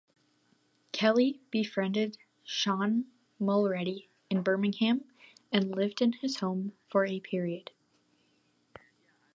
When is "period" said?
7.19-7.69